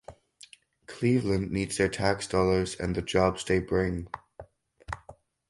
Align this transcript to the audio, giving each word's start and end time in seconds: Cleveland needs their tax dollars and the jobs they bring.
Cleveland 0.87 1.51
needs 1.51 1.77
their 1.77 1.87
tax 1.87 2.25
dollars 2.27 2.75
and 2.75 2.95
the 2.95 3.03
jobs 3.03 3.43
they 3.45 3.59
bring. 3.59 4.07